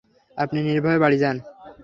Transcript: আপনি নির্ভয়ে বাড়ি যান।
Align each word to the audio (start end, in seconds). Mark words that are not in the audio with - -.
আপনি 0.37 0.59
নির্ভয়ে 0.61 1.01
বাড়ি 1.03 1.17
যান। 1.17 1.37